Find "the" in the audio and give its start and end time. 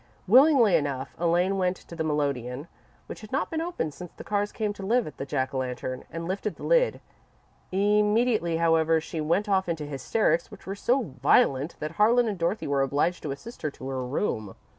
1.95-2.03, 4.11-4.23, 5.17-5.27, 6.55-6.63